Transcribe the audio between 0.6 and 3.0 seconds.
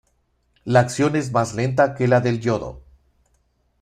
La acción es más lenta que la del yodo.